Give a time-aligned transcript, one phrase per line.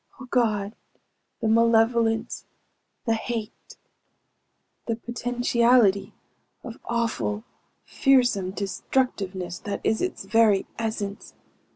[0.19, 0.75] Oh God,
[1.41, 2.47] the malevolence,
[3.05, 3.77] the hate
[4.87, 6.15] the potentiality
[6.63, 7.43] of awful,
[7.85, 11.35] fearsome destructiveness that is its very essence!